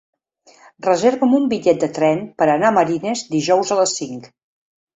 Reserva'm 0.85 1.35
un 1.41 1.45
bitllet 1.51 1.85
de 1.85 1.91
tren 1.99 2.25
per 2.41 2.49
anar 2.55 2.73
a 2.73 2.77
Marines 2.81 3.25
dijous 3.37 3.77
a 3.77 3.81
les 3.85 3.97
cinc. 4.03 4.31